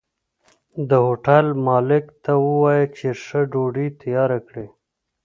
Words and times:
د 0.89 0.91
هوټل 1.05 1.45
مالک 1.67 2.05
ته 2.23 2.31
ووايه 2.45 2.85
چې 2.97 3.07
ښه 3.23 3.41
ډوډۍ 3.51 3.87
تياره 4.01 4.39
کړي 4.47 4.65